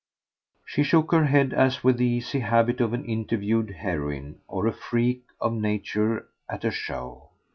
[0.65, 4.73] She shook her head as with the easy habit of an interviewed heroine or a
[4.73, 7.29] freak of nature at a show.